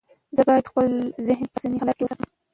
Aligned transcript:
زه 0.35 0.41
باید 0.47 0.69
خپل 0.71 0.87
ذهن 1.27 1.43
په 1.51 1.55
اوسني 1.55 1.77
حالت 1.81 1.95
کې 1.97 2.03
وساتم. 2.05 2.29